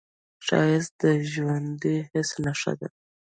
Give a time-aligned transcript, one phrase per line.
[0.45, 2.87] ښایست د ژوندي حس نښه ده